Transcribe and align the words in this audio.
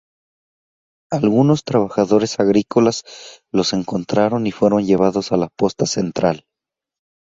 Algunos 1.11 1.63
trabajadores 1.63 2.39
agrícolas 2.39 3.03
los 3.53 3.71
encontraron 3.73 4.47
y 4.47 4.51
fueron 4.51 4.83
llevados 4.83 5.31
a 5.31 5.37
la 5.37 5.49
Posta 5.55 5.85
Central. 5.85 6.43